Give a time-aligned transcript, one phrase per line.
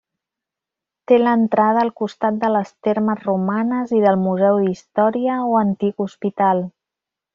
[1.11, 6.65] Té l'entrada al costat de les Termes Romanes i del Museu d'Història o Antic Hospital.